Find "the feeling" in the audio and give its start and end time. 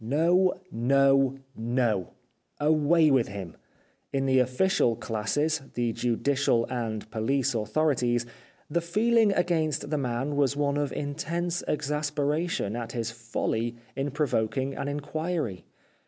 8.67-9.31